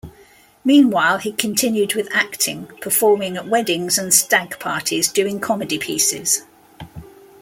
[0.65, 6.41] Meanwhile, he continued with acting, performing at weddings and stag parties doing comedy pieces.